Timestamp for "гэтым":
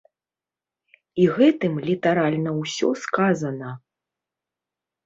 1.35-1.77